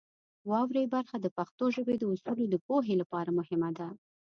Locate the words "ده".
3.77-3.87